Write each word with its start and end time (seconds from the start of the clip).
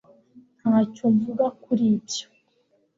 ntacyo 0.61 1.05
mvuga 1.15 1.45
kuri 1.63 1.83
ibyo 1.95 2.25